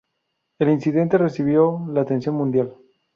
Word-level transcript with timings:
El 0.57 0.69
incidente 0.71 1.19
recibió 1.19 1.85
la 1.89 2.01
atención 2.01 2.33
mundial. 2.33 2.75